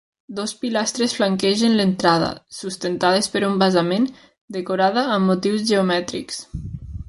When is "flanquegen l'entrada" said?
1.17-2.31